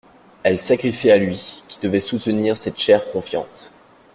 [0.41, 3.71] Elle s'agriffait à lui, qui devait soutenir cette chair confiante.